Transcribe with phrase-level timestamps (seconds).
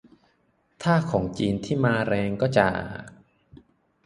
[0.83, 2.79] ถ้าของจีนที่มาแรงก็ จาก